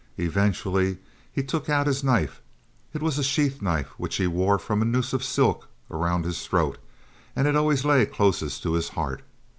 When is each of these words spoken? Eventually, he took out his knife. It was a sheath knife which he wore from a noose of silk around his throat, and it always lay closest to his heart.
Eventually, 0.17 0.97
he 1.31 1.43
took 1.43 1.69
out 1.69 1.85
his 1.85 2.03
knife. 2.03 2.41
It 2.91 3.03
was 3.03 3.19
a 3.19 3.23
sheath 3.23 3.61
knife 3.61 3.89
which 3.99 4.15
he 4.15 4.25
wore 4.25 4.57
from 4.57 4.81
a 4.81 4.85
noose 4.85 5.13
of 5.13 5.23
silk 5.23 5.67
around 5.91 6.25
his 6.25 6.43
throat, 6.47 6.79
and 7.35 7.47
it 7.47 7.55
always 7.55 7.85
lay 7.85 8.03
closest 8.07 8.63
to 8.63 8.73
his 8.73 8.89
heart. 8.89 9.21